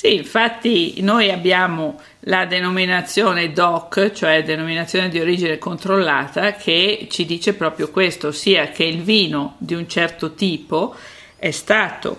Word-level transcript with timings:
Sì, 0.00 0.14
infatti 0.14 1.02
noi 1.02 1.30
abbiamo 1.30 2.00
la 2.20 2.46
denominazione 2.46 3.52
DOC, 3.52 4.12
cioè 4.12 4.42
denominazione 4.42 5.10
di 5.10 5.20
origine 5.20 5.58
controllata, 5.58 6.52
che 6.52 7.06
ci 7.10 7.26
dice 7.26 7.52
proprio 7.52 7.90
questo, 7.90 8.28
ossia 8.28 8.70
che 8.70 8.84
il 8.84 9.02
vino 9.02 9.56
di 9.58 9.74
un 9.74 9.86
certo 9.86 10.32
tipo 10.32 10.94
è 11.36 11.50
stato 11.50 12.18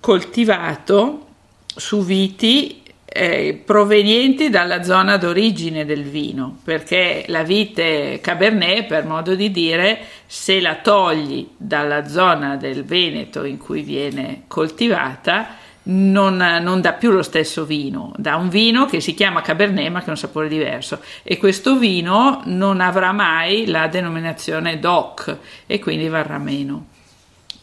coltivato 0.00 1.26
su 1.64 2.04
viti 2.04 2.82
eh, 3.04 3.62
provenienti 3.64 4.50
dalla 4.50 4.82
zona 4.82 5.16
d'origine 5.16 5.84
del 5.84 6.02
vino, 6.02 6.58
perché 6.64 7.22
la 7.28 7.44
vite 7.44 8.18
Cabernet, 8.20 8.86
per 8.86 9.04
modo 9.04 9.36
di 9.36 9.52
dire, 9.52 10.06
se 10.26 10.60
la 10.60 10.74
togli 10.74 11.50
dalla 11.56 12.08
zona 12.08 12.56
del 12.56 12.82
Veneto 12.82 13.44
in 13.44 13.58
cui 13.58 13.82
viene 13.82 14.42
coltivata, 14.48 15.60
non, 15.84 16.36
non, 16.36 16.80
dà 16.80 16.92
più 16.92 17.10
lo 17.10 17.22
stesso 17.22 17.64
vino, 17.64 18.12
dà 18.16 18.36
un 18.36 18.48
vino 18.48 18.86
che 18.86 19.00
si 19.00 19.14
chiama 19.14 19.42
Cabernet 19.42 19.90
ma 19.90 20.00
che 20.00 20.06
ha 20.06 20.10
un 20.10 20.16
sapore 20.16 20.48
diverso 20.48 21.00
e 21.22 21.38
questo 21.38 21.76
vino 21.76 22.42
non 22.44 22.80
avrà 22.80 23.12
mai 23.12 23.66
la 23.66 23.88
denominazione 23.88 24.78
DOC 24.78 25.36
e 25.66 25.78
quindi 25.80 26.08
varrà 26.08 26.38
meno. 26.38 26.86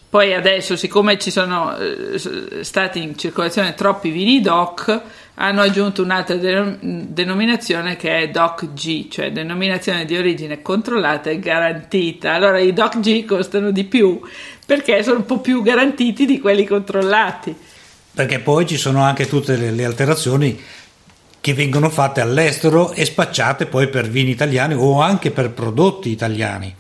Poi 0.10 0.34
adesso, 0.34 0.76
siccome 0.76 1.20
ci 1.20 1.30
sono 1.30 1.78
eh, 1.78 2.18
stati 2.64 3.00
in 3.00 3.16
circolazione 3.16 3.76
troppi 3.76 4.10
vini 4.10 4.42
DOC, 4.42 5.02
hanno 5.36 5.62
aggiunto 5.62 6.02
un'altra 6.02 6.36
denominazione 6.36 7.96
che 7.96 8.18
è 8.18 8.30
DOC 8.30 8.74
G, 8.74 9.08
cioè 9.10 9.32
denominazione 9.32 10.06
di 10.06 10.18
origine 10.18 10.64
controllata 10.64 11.30
e 11.30 11.38
garantita. 11.38 12.34
Allora 12.34 12.58
i 12.58 12.74
DOC 12.74 13.00
G 13.00 13.26
costano 13.26 13.70
di 13.70 13.84
più 13.84 14.20
perché 14.66 15.04
sono 15.04 15.20
un 15.20 15.26
po' 15.26 15.42
più 15.42 15.62
garantiti 15.62 16.26
di 16.26 16.40
quelli 16.40 16.66
controllati. 16.66 17.56
Perché 18.20 18.40
poi 18.40 18.68
ci 18.68 18.76
sono 18.76 19.02
anche 19.02 19.30
tutte 19.30 19.56
le, 19.56 19.72
le 19.72 19.86
alterazioni 19.86 20.60
che 21.40 21.54
vengono 21.54 21.90
fatte 21.90 22.20
all'estero 22.20 22.92
e 22.92 23.06
spacciate 23.06 23.66
poi 23.66 23.88
per 23.88 24.10
vini 24.10 24.32
italiani 24.32 24.74
o 24.74 25.00
anche 25.00 25.32
per 25.32 25.52
prodotti 25.52 26.10
italiani. 26.10 26.76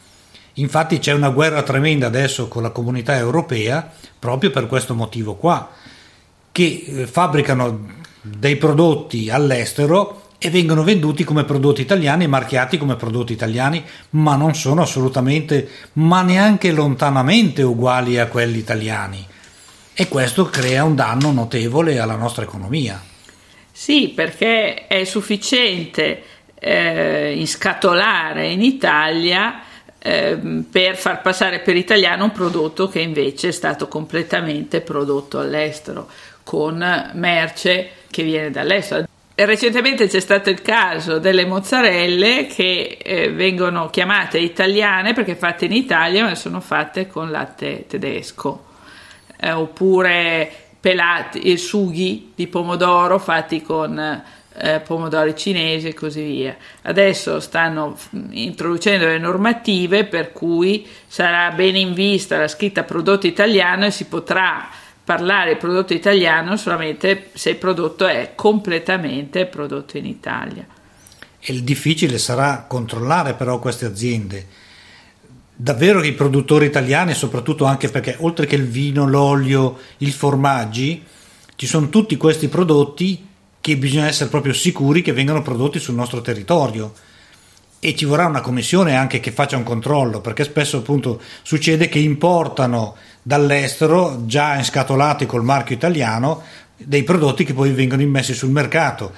Infatti 0.55 0.99
c'è 0.99 1.13
una 1.13 1.29
guerra 1.29 1.63
tremenda 1.63 2.07
adesso 2.07 2.49
con 2.49 2.61
la 2.61 2.71
comunità 2.71 3.15
europea 3.15 3.89
proprio 4.19 4.51
per 4.51 4.67
questo 4.67 4.95
motivo 4.95 5.35
qua, 5.35 5.69
che 6.51 6.83
eh, 6.85 7.07
fabbricano 7.07 7.87
dei 8.21 8.57
prodotti 8.57 9.29
all'estero 9.29 10.23
e 10.39 10.49
vengono 10.49 10.83
venduti 10.83 11.23
come 11.23 11.45
prodotti 11.45 11.79
italiani, 11.79 12.27
marchiati 12.27 12.77
come 12.77 12.97
prodotti 12.97 13.31
italiani, 13.31 13.81
ma 14.09 14.35
non 14.35 14.55
sono 14.55 14.81
assolutamente, 14.81 15.69
ma 15.93 16.21
neanche 16.21 16.73
lontanamente 16.73 17.61
uguali 17.61 18.19
a 18.19 18.27
quelli 18.27 18.57
italiani. 18.57 19.25
E 20.01 20.07
questo 20.07 20.45
crea 20.45 20.85
un 20.85 20.95
danno 20.95 21.31
notevole 21.31 21.99
alla 21.99 22.15
nostra 22.15 22.43
economia. 22.43 23.01
Sì, 23.71 24.13
perché 24.15 24.87
è 24.87 25.03
sufficiente 25.03 26.23
eh, 26.57 27.33
inscatolare 27.35 28.47
in 28.47 28.61
Italia 28.61 29.63
Ehm, 30.01 30.65
per 30.71 30.95
far 30.95 31.21
passare 31.21 31.59
per 31.59 31.75
italiano 31.75 32.23
un 32.23 32.31
prodotto 32.31 32.87
che 32.87 33.01
invece 33.01 33.49
è 33.49 33.51
stato 33.51 33.89
completamente 33.89 34.79
prodotto 34.79 35.39
all'estero 35.39 36.07
con 36.43 37.11
merce 37.15 37.89
che 38.09 38.23
viene 38.23 38.49
dall'estero. 38.49 39.07
Recentemente 39.35 40.07
c'è 40.07 40.19
stato 40.21 40.49
il 40.49 40.61
caso 40.61 41.19
delle 41.19 41.45
mozzarelle 41.45 42.47
che 42.47 42.97
eh, 43.01 43.31
vengono 43.31 43.89
chiamate 43.89 44.37
italiane 44.37 45.13
perché 45.13 45.35
fatte 45.35 45.65
in 45.65 45.73
Italia 45.73 46.23
ma 46.23 46.35
sono 46.35 46.61
fatte 46.61 47.07
con 47.07 47.29
latte 47.29 47.85
tedesco 47.87 48.67
eh, 49.39 49.51
oppure 49.51 50.51
pelati, 50.79 51.57
sughi 51.57 52.31
di 52.35 52.47
pomodoro 52.47 53.19
fatti 53.19 53.61
con 53.61 54.23
eh, 54.61 54.79
pomodori 54.81 55.35
cinesi 55.35 55.87
e 55.87 55.93
così 55.93 56.21
via. 56.23 56.57
Adesso 56.83 57.39
stanno 57.39 57.97
introducendo 58.31 59.05
le 59.05 59.17
normative 59.17 60.05
per 60.05 60.31
cui 60.31 60.87
sarà 61.07 61.51
bene 61.51 61.79
in 61.79 61.93
vista 61.93 62.37
la 62.37 62.47
scritta 62.47 62.83
prodotto 62.83 63.27
italiano 63.27 63.85
e 63.85 63.91
si 63.91 64.05
potrà 64.05 64.67
parlare 65.03 65.55
prodotto 65.55 65.93
italiano 65.93 66.55
solamente 66.55 67.31
se 67.33 67.51
il 67.51 67.55
prodotto 67.55 68.05
è 68.05 68.33
completamente 68.35 69.45
prodotto 69.45 69.97
in 69.97 70.05
Italia. 70.05 70.65
E 71.39 71.53
il 71.53 71.63
difficile 71.63 72.17
sarà 72.17 72.65
controllare 72.67 73.33
però 73.33 73.59
queste 73.59 73.85
aziende. 73.85 74.45
Davvero 75.61 75.99
che 75.99 76.07
i 76.07 76.13
produttori 76.13 76.67
italiani, 76.67 77.13
soprattutto 77.13 77.65
anche 77.65 77.89
perché 77.89 78.15
oltre 78.19 78.45
che 78.45 78.55
il 78.55 78.65
vino, 78.65 79.05
l'olio, 79.05 79.77
i 79.97 80.09
formaggi, 80.09 81.03
ci 81.57 81.67
sono 81.67 81.89
tutti 81.89 82.15
questi 82.15 82.47
prodotti 82.47 83.27
che 83.59 83.75
bisogna 83.75 84.07
essere 84.07 84.29
proprio 84.29 84.53
sicuri 84.53 85.01
che 85.01 85.11
vengano 85.11 85.41
prodotti 85.41 85.77
sul 85.77 85.95
nostro 85.95 86.21
territorio. 86.21 86.93
E 87.77 87.93
ci 87.93 88.05
vorrà 88.05 88.25
una 88.25 88.39
commissione 88.39 88.95
anche 88.95 89.19
che 89.19 89.33
faccia 89.33 89.57
un 89.57 89.63
controllo 89.63 90.21
perché 90.21 90.45
spesso 90.45 90.77
appunto 90.77 91.21
succede 91.41 91.89
che 91.89 91.99
importano 91.99 92.95
dall'estero 93.21 94.23
già 94.25 94.55
inscatolati 94.55 95.25
col 95.25 95.43
marchio 95.43 95.75
italiano 95.75 96.41
dei 96.77 97.03
prodotti 97.03 97.43
che 97.43 97.53
poi 97.53 97.73
vengono 97.73 98.01
immessi 98.01 98.33
sul 98.33 98.51
mercato. 98.51 99.11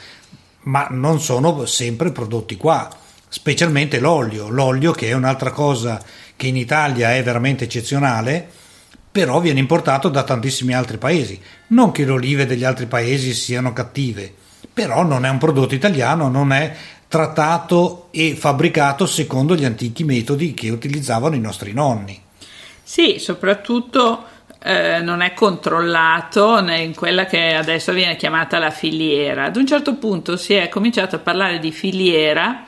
Ma 0.63 0.87
non 0.89 1.21
sono 1.21 1.67
sempre 1.67 2.11
prodotti 2.11 2.57
qua 2.57 2.89
specialmente 3.31 3.99
l'olio. 3.99 4.49
L'olio 4.49 4.91
che 4.91 5.07
è 5.07 5.13
un'altra 5.13 5.51
cosa 5.51 6.01
che 6.41 6.47
in 6.47 6.57
Italia 6.57 7.13
è 7.13 7.21
veramente 7.21 7.65
eccezionale 7.65 8.47
però 9.11 9.39
viene 9.39 9.59
importato 9.59 10.09
da 10.09 10.23
tantissimi 10.23 10.73
altri 10.73 10.97
paesi. 10.97 11.39
Non 11.67 11.91
che 11.91 12.03
le 12.03 12.11
olive 12.11 12.47
degli 12.47 12.63
altri 12.63 12.87
paesi 12.87 13.33
siano 13.33 13.73
cattive, 13.73 14.33
però 14.73 15.03
non 15.03 15.23
è 15.23 15.29
un 15.29 15.37
prodotto 15.37 15.75
italiano, 15.75 16.29
non 16.29 16.51
è 16.51 16.75
trattato 17.07 18.07
e 18.09 18.35
fabbricato 18.35 19.05
secondo 19.05 19.55
gli 19.55 19.65
antichi 19.65 20.03
metodi 20.03 20.55
che 20.55 20.69
utilizzavano 20.69 21.35
i 21.35 21.41
nostri 21.41 21.73
nonni. 21.73 22.19
Sì, 22.81 23.19
soprattutto 23.19 24.23
eh, 24.63 24.99
non 25.01 25.21
è 25.21 25.33
controllato 25.33 26.57
in 26.69 26.95
quella 26.95 27.25
che 27.25 27.53
adesso 27.53 27.91
viene 27.91 28.15
chiamata 28.15 28.57
la 28.57 28.71
filiera. 28.71 29.43
Ad 29.43 29.57
un 29.57 29.67
certo 29.67 29.95
punto 29.95 30.37
si 30.37 30.53
è 30.53 30.69
cominciato 30.69 31.17
a 31.17 31.19
parlare 31.19 31.59
di 31.59 31.71
filiera 31.71 32.65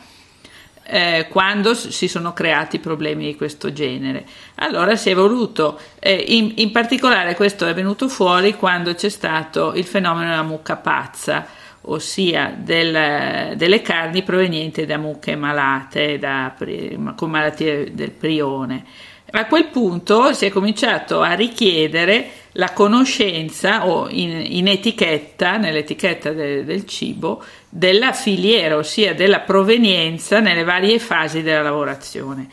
eh, 0.85 1.27
quando 1.29 1.73
si 1.73 2.07
sono 2.07 2.33
creati 2.33 2.79
problemi 2.79 3.25
di 3.25 3.35
questo 3.35 3.71
genere. 3.71 4.25
Allora 4.55 4.95
si 4.95 5.09
è 5.09 5.15
voluto, 5.15 5.79
eh, 5.99 6.13
in, 6.13 6.53
in, 6.57 6.71
particolare 6.71 7.35
questo 7.35 7.65
è 7.65 7.73
venuto 7.73 8.07
fuori 8.07 8.55
quando 8.55 8.93
c'è 8.93 9.09
stato 9.09 9.73
il 9.73 9.85
fenomeno 9.85 10.29
della 10.29 10.43
mucca 10.43 10.75
pazza, 10.75 11.45
ossia 11.85 12.53
del, 12.57 13.55
delle 13.55 13.81
carni 13.81 14.23
provenienti 14.23 14.85
da 14.85 14.97
mucche 14.97 15.35
malate, 15.35 16.17
da, 16.17 16.53
con 17.15 17.29
malattie 17.29 17.93
del 17.93 18.11
prione. 18.11 18.85
A 19.35 19.47
quel 19.47 19.65
punto 19.65 20.31
si 20.33 20.45
è 20.45 20.51
cominciato 20.51 21.21
a 21.21 21.33
richiedere 21.33 22.29
la 22.51 22.71
conoscenza 22.71 23.87
o 23.87 24.07
in, 24.07 24.29
in 24.29 24.67
etichetta, 24.67 25.57
nell'etichetta 25.57 26.29
de, 26.33 26.63
del 26.63 26.85
cibo, 26.85 27.43
della 27.67 28.13
filiera, 28.13 28.77
ossia 28.77 29.15
della 29.15 29.39
provenienza 29.39 30.39
nelle 30.39 30.63
varie 30.63 30.99
fasi 30.99 31.41
della 31.41 31.63
lavorazione. 31.63 32.47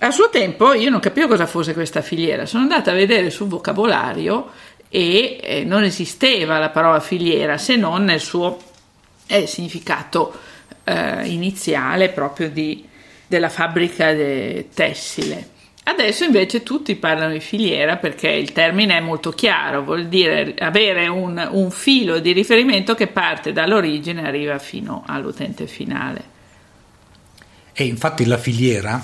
A 0.00 0.10
suo 0.10 0.28
tempo 0.28 0.74
io 0.74 0.90
non 0.90 1.00
capivo 1.00 1.26
cosa 1.26 1.46
fosse 1.46 1.72
questa 1.72 2.02
filiera, 2.02 2.44
sono 2.44 2.64
andata 2.64 2.90
a 2.90 2.94
vedere 2.94 3.30
sul 3.30 3.48
vocabolario 3.48 4.50
e 4.90 5.40
eh, 5.42 5.64
non 5.64 5.84
esisteva 5.84 6.58
la 6.58 6.68
parola 6.68 7.00
filiera 7.00 7.56
se 7.56 7.76
non 7.76 8.04
nel 8.04 8.20
suo 8.20 8.60
eh, 9.26 9.46
significato 9.46 10.38
eh, 10.84 11.26
iniziale 11.28 12.10
proprio 12.10 12.50
di, 12.50 12.86
della 13.26 13.48
fabbrica 13.48 14.12
de 14.12 14.68
tessile. 14.74 15.52
Adesso 15.86 16.24
invece 16.24 16.62
tutti 16.62 16.96
parlano 16.96 17.34
di 17.34 17.40
filiera 17.40 17.96
perché 17.96 18.28
il 18.30 18.52
termine 18.52 18.96
è 18.96 19.00
molto 19.00 19.32
chiaro, 19.32 19.82
vuol 19.82 20.06
dire 20.08 20.54
avere 20.58 21.08
un, 21.08 21.46
un 21.52 21.70
filo 21.70 22.20
di 22.20 22.32
riferimento 22.32 22.94
che 22.94 23.06
parte 23.06 23.52
dall'origine 23.52 24.22
e 24.22 24.26
arriva 24.26 24.58
fino 24.58 25.04
all'utente 25.06 25.66
finale. 25.66 26.32
E 27.74 27.84
infatti 27.84 28.24
la 28.24 28.38
filiera 28.38 28.98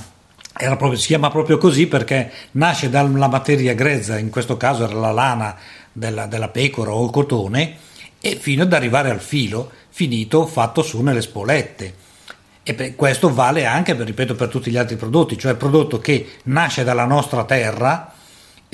proprio, 0.53 0.97
si 0.97 1.09
chiama 1.09 1.31
proprio 1.31 1.59
così 1.59 1.87
perché 1.87 2.33
nasce 2.53 2.89
dalla 2.89 3.29
materia 3.29 3.75
grezza, 3.75 4.19
in 4.19 4.31
questo 4.31 4.57
caso 4.57 4.85
era 4.85 4.95
la 4.95 5.13
lana 5.13 5.57
della, 5.93 6.27
della 6.27 6.49
pecora 6.49 6.93
o 6.93 7.05
il 7.05 7.11
cotone, 7.11 7.77
e 8.23 8.37
fino 8.37 8.63
ad 8.63 8.73
arrivare 8.73 9.11
al 9.11 9.21
filo 9.21 9.71
finito 9.91 10.47
fatto 10.47 10.83
su 10.83 11.03
nelle 11.03 11.21
spolette 11.21 12.09
e 12.63 12.75
per 12.75 12.95
questo 12.95 13.33
vale 13.33 13.65
anche, 13.67 13.95
ripeto, 13.95 14.35
per 14.35 14.49
tutti 14.49 14.71
gli 14.71 14.77
altri 14.77 14.97
prodotti, 14.97 15.39
cioè 15.39 15.53
il 15.53 15.57
prodotto 15.57 15.99
che 15.99 16.39
nasce 16.45 16.85
dalla 16.85 17.07
nostra 17.07 17.45
terra, 17.45 18.13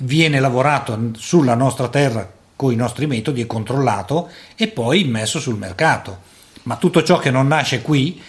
viene 0.02 0.40
lavorato 0.40 1.10
sulla 1.16 1.54
nostra 1.54 1.88
terra 1.88 2.28
con 2.56 2.72
i 2.72 2.76
nostri 2.76 3.06
metodi 3.06 3.42
e 3.42 3.46
controllato 3.46 4.30
e 4.56 4.68
poi 4.68 5.04
messo 5.04 5.38
sul 5.38 5.56
mercato. 5.56 6.34
Ma 6.64 6.76
tutto 6.76 7.02
ciò 7.02 7.18
che 7.18 7.30
non 7.30 7.46
nasce 7.46 7.82
qui 7.82 8.20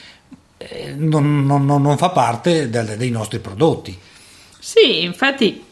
eh, 0.58 0.94
non, 0.96 1.46
non, 1.46 1.66
non, 1.66 1.98
fa 1.98 2.10
parte 2.10 2.70
del, 2.70 2.96
dei 2.98 3.10
nostri 3.10 3.40
prodotti. 3.40 3.98
Sì, 4.60 5.04
infatti 5.04 5.64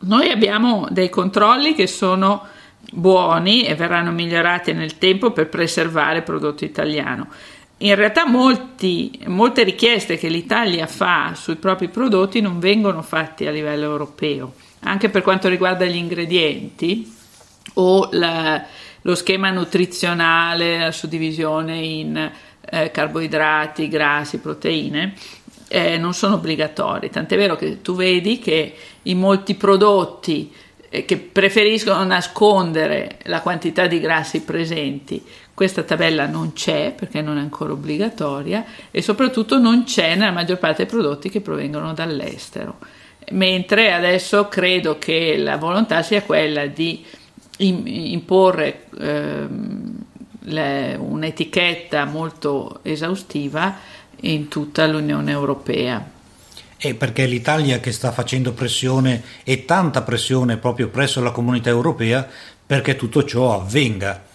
noi 0.00 0.30
abbiamo 0.30 0.86
dei 0.90 1.08
controlli 1.08 1.74
che 1.74 1.86
sono 1.86 2.46
buoni 2.92 3.64
e 3.64 3.74
verranno 3.74 4.10
migliorati 4.10 4.72
nel 4.72 4.98
tempo 4.98 5.30
per 5.30 5.48
preservare 5.48 6.18
il 6.18 6.22
prodotto 6.24 6.64
italiano. 6.64 7.28
In 7.82 7.94
realtà 7.94 8.26
molti, 8.26 9.10
molte 9.26 9.62
richieste 9.62 10.18
che 10.18 10.28
l'Italia 10.28 10.86
fa 10.86 11.32
sui 11.34 11.56
propri 11.56 11.88
prodotti 11.88 12.42
non 12.42 12.58
vengono 12.58 13.00
fatte 13.00 13.48
a 13.48 13.50
livello 13.50 13.84
europeo, 13.84 14.52
anche 14.80 15.08
per 15.08 15.22
quanto 15.22 15.48
riguarda 15.48 15.86
gli 15.86 15.96
ingredienti 15.96 17.10
o 17.74 18.08
la, 18.12 18.62
lo 19.00 19.14
schema 19.14 19.50
nutrizionale, 19.50 20.78
la 20.78 20.92
suddivisione 20.92 21.78
in 21.78 22.30
eh, 22.60 22.90
carboidrati, 22.90 23.88
grassi, 23.88 24.40
proteine. 24.40 25.14
Eh, 25.68 25.96
non 25.96 26.12
sono 26.12 26.34
obbligatori, 26.34 27.08
tant'è 27.08 27.36
vero 27.36 27.56
che 27.56 27.80
tu 27.80 27.94
vedi 27.94 28.40
che 28.40 28.74
in 29.04 29.18
molti 29.18 29.54
prodotti 29.54 30.52
eh, 30.90 31.06
che 31.06 31.16
preferiscono 31.16 32.04
nascondere 32.04 33.20
la 33.22 33.40
quantità 33.40 33.86
di 33.86 34.00
grassi 34.00 34.42
presenti. 34.42 35.24
Questa 35.60 35.82
tabella 35.82 36.24
non 36.24 36.54
c'è 36.54 36.94
perché 36.96 37.20
non 37.20 37.36
è 37.36 37.40
ancora 37.40 37.74
obbligatoria 37.74 38.64
e 38.90 39.02
soprattutto 39.02 39.58
non 39.58 39.84
c'è 39.84 40.14
nella 40.14 40.32
maggior 40.32 40.56
parte 40.56 40.84
dei 40.84 40.86
prodotti 40.86 41.28
che 41.28 41.42
provengono 41.42 41.92
dall'estero. 41.92 42.78
Mentre 43.32 43.92
adesso 43.92 44.48
credo 44.48 44.96
che 44.96 45.36
la 45.36 45.58
volontà 45.58 46.02
sia 46.02 46.22
quella 46.22 46.64
di 46.64 47.04
imporre 47.58 48.84
eh, 48.98 49.46
le, 50.38 50.96
un'etichetta 50.98 52.06
molto 52.06 52.78
esaustiva 52.80 53.76
in 54.20 54.48
tutta 54.48 54.86
l'Unione 54.86 55.30
Europea. 55.30 56.10
È 56.74 56.94
perché 56.94 57.26
l'Italia 57.26 57.80
che 57.80 57.92
sta 57.92 58.12
facendo 58.12 58.54
pressione 58.54 59.22
e 59.44 59.66
tanta 59.66 60.00
pressione 60.00 60.56
proprio 60.56 60.88
presso 60.88 61.20
la 61.20 61.32
comunità 61.32 61.68
europea 61.68 62.26
perché 62.64 62.96
tutto 62.96 63.24
ciò 63.24 63.60
avvenga, 63.60 64.28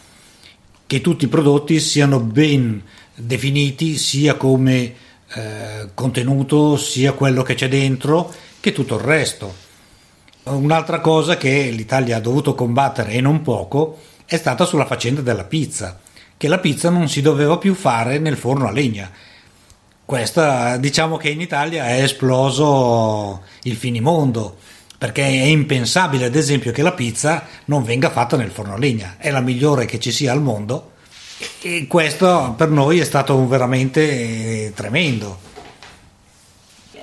che 0.88 1.02
tutti 1.02 1.26
i 1.26 1.30
prodotti 1.30 1.80
siano 1.80 2.20
ben 2.20 2.82
definiti 3.16 3.98
sia 3.98 4.36
come 4.36 4.94
eh, 5.34 5.90
contenuto, 5.94 6.78
sia 6.78 7.14
quello 7.14 7.44
che 7.44 7.56
c'è 7.56 7.68
dentro, 7.68 8.34
che 8.60 8.72
tutto 8.72 8.96
il 8.96 9.02
resto. 9.02 9.64
Un'altra 10.44 11.00
cosa 11.00 11.38
che 11.38 11.70
l'Italia 11.72 12.18
ha 12.18 12.22
dovuto 12.22 12.54
combattere 12.54 13.14
e 13.14 13.22
non 13.22 13.42
poco 13.42 14.00
è 14.26 14.38
stata 14.38 14.66
sulla 14.66 14.86
faccenda 14.86 15.22
della 15.22 15.46
pizza, 15.46 16.00
che 16.38 16.48
la 16.48 16.60
pizza 16.60 16.90
non 16.90 17.10
si 17.10 17.22
doveva 17.22 17.58
più 17.58 17.74
fare 17.74 18.20
nel 18.20 18.38
forno 18.38 18.68
a 18.68 18.72
legna 18.72 19.12
questa 20.06 20.78
diciamo 20.78 21.18
che 21.18 21.30
in 21.30 21.42
Italia 21.42 21.88
è 21.88 22.04
esploso 22.04 23.42
il 23.64 23.76
finimondo 23.76 24.58
perché 25.06 25.22
è 25.22 25.46
impensabile 25.46 26.26
ad 26.26 26.36
esempio 26.36 26.72
che 26.72 26.82
la 26.82 26.92
pizza 26.92 27.46
non 27.66 27.84
venga 27.84 28.10
fatta 28.10 28.36
nel 28.38 28.50
forno 28.50 28.74
a 28.74 28.78
legna, 28.80 29.18
è 29.20 29.30
la 29.30 29.40
migliore 29.40 29.86
che 29.86 30.00
ci 30.00 30.12
sia 30.12 30.32
al 30.32 30.42
mondo 30.42 30.94
e 31.62 31.86
questo 31.88 32.56
per 32.58 32.70
noi 32.70 33.00
è 33.00 33.04
stato 33.04 33.48
veramente 33.48 34.72
tremendo. 34.74 35.38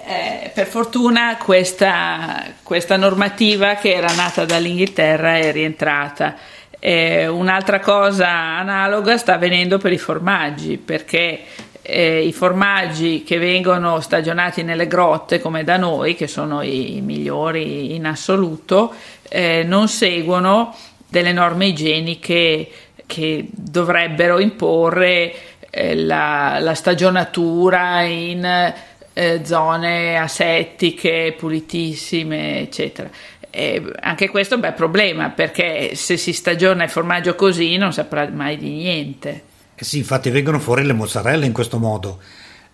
Eh, 0.04 0.50
per 0.52 0.66
fortuna 0.66 1.36
questa, 1.36 2.42
questa, 2.64 2.96
normativa 2.96 3.76
che 3.76 3.92
era 3.92 4.12
nata 4.14 4.44
dall'Inghilterra 4.44 5.36
è 5.36 5.52
rientrata. 5.52 6.34
Eh, 6.80 7.28
un'altra 7.28 7.78
cosa 7.78 8.28
analoga 8.28 9.16
sta 9.16 9.34
avvenendo 9.34 9.78
per 9.78 9.92
i 9.92 9.98
formaggi 9.98 10.76
perché 10.76 11.42
eh, 11.82 12.24
i 12.24 12.32
formaggi 12.32 13.24
che 13.24 13.38
vengono 13.38 14.00
stagionati 14.00 14.62
nelle 14.62 14.86
grotte 14.86 15.40
come 15.40 15.64
da 15.64 15.76
noi, 15.76 16.14
che 16.14 16.28
sono 16.28 16.62
i 16.62 17.00
migliori 17.02 17.94
in 17.94 18.06
assoluto, 18.06 18.94
eh, 19.28 19.64
non 19.64 19.88
seguono 19.88 20.74
delle 21.08 21.32
norme 21.32 21.66
igieniche 21.66 22.70
che 23.06 23.46
dovrebbero 23.50 24.38
imporre 24.38 25.34
eh, 25.68 25.94
la, 25.94 26.58
la, 26.60 26.74
stagionatura 26.74 28.00
in 28.02 28.72
eh, 29.12 29.40
zone 29.44 30.16
asettiche, 30.16 31.34
pulitissime, 31.36 32.60
eccetera. 32.60 33.10
E 33.50 33.82
anche 34.00 34.30
questo 34.30 34.54
è 34.54 34.56
un 34.56 34.62
bel 34.62 34.72
problema 34.72 35.28
perché 35.28 35.94
se 35.94 36.16
si 36.16 36.32
stagiona 36.32 36.84
il 36.84 36.90
formaggio 36.90 37.34
così 37.34 37.76
non 37.76 37.92
saprà 37.92 38.26
mai 38.30 38.56
di 38.56 38.70
niente. 38.70 39.42
Eh 39.82 39.84
sì, 39.84 39.98
infatti 39.98 40.30
vengono 40.30 40.60
fuori 40.60 40.84
le 40.84 40.92
mozzarelle 40.92 41.44
in 41.44 41.50
questo 41.50 41.76
modo. 41.80 42.20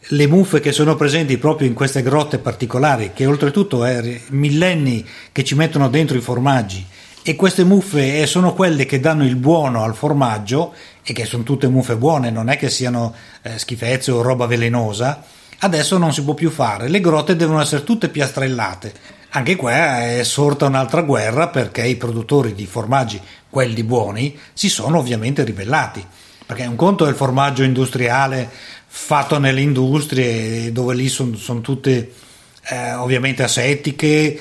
Le 0.08 0.26
muffe 0.26 0.60
che 0.60 0.72
sono 0.72 0.94
presenti 0.94 1.38
proprio 1.38 1.66
in 1.66 1.72
queste 1.72 2.02
grotte 2.02 2.38
particolari, 2.38 3.12
che 3.14 3.24
oltretutto 3.24 3.82
è 3.86 4.20
millenni 4.28 5.02
che 5.32 5.42
ci 5.42 5.54
mettono 5.54 5.88
dentro 5.88 6.18
i 6.18 6.20
formaggi, 6.20 6.84
e 7.22 7.34
queste 7.34 7.64
muffe 7.64 8.20
eh, 8.20 8.26
sono 8.26 8.52
quelle 8.52 8.84
che 8.84 9.00
danno 9.00 9.24
il 9.24 9.36
buono 9.36 9.84
al 9.84 9.94
formaggio, 9.94 10.74
e 11.02 11.14
che 11.14 11.24
sono 11.24 11.44
tutte 11.44 11.66
muffe 11.68 11.96
buone, 11.96 12.30
non 12.30 12.50
è 12.50 12.58
che 12.58 12.68
siano 12.68 13.14
eh, 13.40 13.58
schifezze 13.58 14.10
o 14.10 14.20
roba 14.20 14.44
velenosa, 14.44 15.24
adesso 15.60 15.96
non 15.96 16.12
si 16.12 16.22
può 16.22 16.34
più 16.34 16.50
fare, 16.50 16.88
le 16.88 17.00
grotte 17.00 17.36
devono 17.36 17.62
essere 17.62 17.84
tutte 17.84 18.10
piastrellate. 18.10 18.92
Anche 19.30 19.56
qua 19.56 20.04
è 20.04 20.24
sorta 20.24 20.66
un'altra 20.66 21.00
guerra 21.00 21.48
perché 21.48 21.86
i 21.86 21.96
produttori 21.96 22.52
di 22.52 22.66
formaggi, 22.66 23.18
quelli 23.48 23.82
buoni, 23.82 24.38
si 24.52 24.68
sono 24.68 24.98
ovviamente 24.98 25.42
ribellati 25.42 26.06
perché 26.48 26.64
un 26.64 26.76
conto 26.76 27.04
è 27.04 27.10
il 27.10 27.14
formaggio 27.14 27.62
industriale 27.62 28.48
fatto 28.86 29.38
nelle 29.38 29.60
industrie 29.60 30.72
dove 30.72 30.94
lì 30.94 31.06
sono 31.06 31.36
son 31.36 31.60
tutte 31.60 32.10
eh, 32.70 32.94
ovviamente 32.94 33.42
asettiche, 33.42 34.40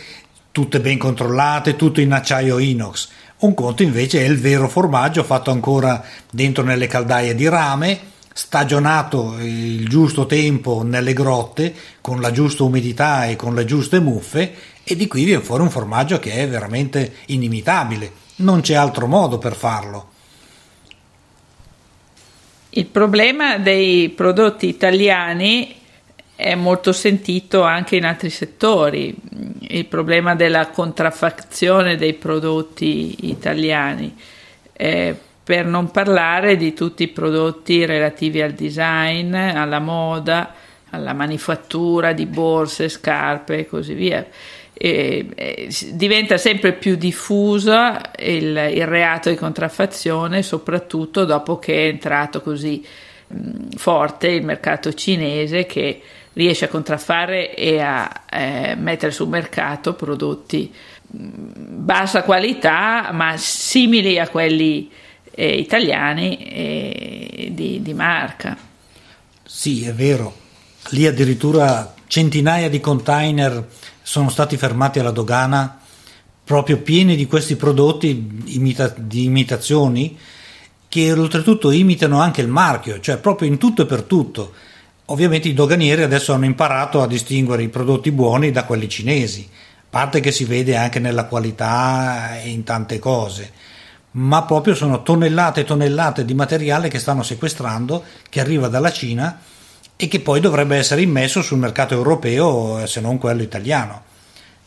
tutte 0.53 0.79
ben 0.79 0.97
controllate, 0.97 1.75
tutto 1.75 1.99
in 1.99 2.13
acciaio 2.13 2.59
inox. 2.59 3.09
Un 3.39 3.53
conto 3.53 3.83
invece 3.83 4.23
è 4.23 4.25
il 4.25 4.39
vero 4.39 4.69
formaggio 4.69 5.21
fatto 5.25 5.51
ancora 5.51 6.01
dentro 6.31 6.63
nelle 6.63 6.87
caldaie 6.87 7.35
di 7.35 7.49
rame, 7.49 7.99
stagionato 8.31 9.35
il 9.39 9.89
giusto 9.89 10.25
tempo 10.27 10.83
nelle 10.83 11.11
grotte 11.11 11.75
con 11.99 12.21
la 12.21 12.31
giusta 12.31 12.63
umidità 12.63 13.25
e 13.25 13.35
con 13.35 13.53
le 13.53 13.65
giuste 13.65 13.99
muffe 13.99 14.53
e 14.81 14.95
di 14.95 15.07
qui 15.07 15.25
viene 15.25 15.43
fuori 15.43 15.63
un 15.63 15.69
formaggio 15.69 16.19
che 16.19 16.31
è 16.31 16.47
veramente 16.47 17.15
inimitabile. 17.25 18.09
Non 18.37 18.61
c'è 18.61 18.75
altro 18.75 19.07
modo 19.07 19.37
per 19.39 19.57
farlo. 19.57 20.15
Il 22.77 22.85
problema 22.85 23.57
dei 23.57 24.09
prodotti 24.09 24.67
italiani 24.67 25.73
è 26.35 26.53
molto 26.53 26.91
sentito 26.91 27.63
anche 27.63 27.95
in 27.95 28.05
altri 28.05 28.29
settori, 28.29 29.15
il 29.61 29.85
problema 29.87 30.35
della 30.35 30.67
contraffazione 30.67 31.95
dei 31.95 32.13
prodotti 32.13 33.29
italiani, 33.29 34.15
eh, 34.73 35.15
per 35.43 35.65
non 35.65 35.89
parlare 35.89 36.55
di 36.55 36.75
tutti 36.75 37.01
i 37.01 37.07
prodotti 37.07 37.83
relativi 37.83 38.43
al 38.43 38.51
design, 38.51 39.33
alla 39.33 39.79
moda, 39.79 40.53
alla 40.91 41.13
manifattura 41.13 42.13
di 42.13 42.27
borse, 42.27 42.89
scarpe 42.89 43.57
e 43.57 43.65
così 43.65 43.95
via 43.95 44.23
eh, 44.79 45.25
eh, 45.33 45.69
diventa 45.93 46.37
sempre 46.37 46.73
più 46.73 46.95
diffusa 46.95 48.11
il, 48.19 48.55
il, 48.73 48.85
reato 48.85 49.29
di 49.29 49.35
contraffazione, 49.35 50.43
soprattutto 50.43 51.25
dopo 51.25 51.57
che 51.57 51.73
è 51.73 51.87
entrato 51.87 52.41
così 52.41 52.85
mh, 53.27 53.69
forte 53.75 54.27
il 54.27 54.45
mercato 54.45 54.93
cinese 54.93 55.65
che 55.65 56.01
riesce 56.33 56.65
a 56.65 56.67
contraffare 56.67 57.55
e 57.55 57.79
a 57.79 58.23
eh, 58.29 58.75
mettere 58.75 59.11
sul 59.11 59.29
mercato 59.29 59.95
prodotti 59.95 60.71
mh, 61.07 61.17
bassa 61.47 62.21
qualità 62.21 63.09
ma 63.13 63.35
simili 63.35 64.19
a 64.19 64.27
quelli 64.27 64.91
eh, 65.31 65.57
italiani 65.57 66.37
e 66.37 67.49
di, 67.51 67.81
di 67.81 67.93
marca. 67.95 68.55
Sì, 69.43 69.85
è 69.85 69.93
vero. 69.93 70.45
Lì 70.89 71.07
addirittura 71.07 71.95
centinaia 72.05 72.69
di 72.69 72.79
container 72.79 73.65
sono 74.07 74.29
stati 74.29 74.55
fermati 74.55 74.99
alla 74.99 75.11
dogana 75.11 75.79
proprio 76.41 76.77
pieni 76.77 77.17
di 77.17 77.27
questi 77.27 77.57
prodotti 77.57 78.41
imita- 78.45 78.93
di 78.95 79.25
imitazioni 79.25 80.17
che 80.87 81.11
oltretutto 81.11 81.71
imitano 81.71 82.21
anche 82.21 82.39
il 82.39 82.47
marchio, 82.47 83.01
cioè 83.01 83.17
proprio 83.17 83.49
in 83.49 83.57
tutto 83.57 83.81
e 83.81 83.85
per 83.85 84.03
tutto. 84.03 84.53
Ovviamente 85.07 85.49
i 85.49 85.53
doganieri 85.53 86.03
adesso 86.03 86.31
hanno 86.31 86.45
imparato 86.45 87.01
a 87.01 87.07
distinguere 87.07 87.63
i 87.63 87.67
prodotti 87.67 88.13
buoni 88.13 88.49
da 88.51 88.63
quelli 88.63 88.87
cinesi, 88.87 89.45
parte 89.89 90.21
che 90.21 90.31
si 90.31 90.45
vede 90.45 90.77
anche 90.77 90.99
nella 90.99 91.25
qualità 91.25 92.39
e 92.39 92.47
in 92.47 92.63
tante 92.63 92.99
cose, 92.99 93.51
ma 94.11 94.43
proprio 94.43 94.73
sono 94.73 95.03
tonnellate 95.03 95.59
e 95.59 95.65
tonnellate 95.65 96.23
di 96.23 96.33
materiale 96.33 96.87
che 96.87 96.99
stanno 96.99 97.23
sequestrando, 97.23 98.05
che 98.29 98.39
arriva 98.39 98.69
dalla 98.69 98.93
Cina 98.93 99.37
e 99.97 100.07
che 100.07 100.19
poi 100.21 100.39
dovrebbe 100.39 100.77
essere 100.77 101.01
immesso 101.01 101.41
sul 101.41 101.57
mercato 101.57 101.95
europeo 101.95 102.85
se 102.85 103.01
non 103.01 103.17
quello 103.17 103.41
italiano. 103.41 104.03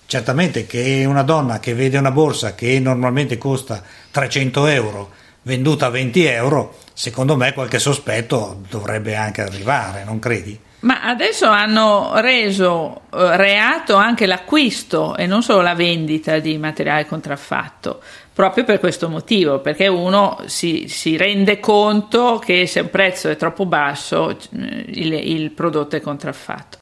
Certamente 0.04 0.66
che 0.66 1.04
una 1.06 1.22
donna 1.22 1.60
che 1.60 1.72
vede 1.72 1.96
una 1.96 2.10
borsa 2.10 2.56
che 2.56 2.80
normalmente 2.80 3.38
costa 3.38 3.80
300 4.10 4.66
euro 4.66 5.10
venduta 5.42 5.87
a 5.87 5.90
20 5.90 6.25
euro, 6.25 6.78
secondo 6.92 7.37
me 7.37 7.52
qualche 7.52 7.78
sospetto 7.78 8.60
dovrebbe 8.68 9.14
anche 9.14 9.42
arrivare, 9.42 10.02
non 10.04 10.18
credi? 10.18 10.58
Ma 10.80 11.02
adesso 11.02 11.46
hanno 11.46 12.12
reso 12.20 13.02
eh, 13.12 13.37
reato 13.37 13.96
anche 13.96 14.26
l'acquisto 14.26 15.14
e 15.16 15.26
non 15.26 15.42
solo 15.42 15.60
la 15.60 15.75
vendita 15.75 16.38
di 16.38 16.56
materiale 16.56 17.06
contraffatto 17.06 18.02
proprio 18.40 18.64
per 18.64 18.80
questo 18.80 19.11
motivo, 19.11 19.61
perché 19.61 19.87
uno 19.87 20.38
si, 20.47 20.88
si 20.88 21.18
rende 21.18 21.61
conto 21.61 22.38
che 22.38 22.66
se 22.66 22.80
un 22.80 22.88
prezzo 22.88 23.28
è 23.28 23.37
troppo 23.37 23.66
basso 23.66 24.35
il, 24.52 25.12
il 25.12 25.50
prodotto 25.50 25.97
è 25.97 26.00
contraffatto. 26.00 26.78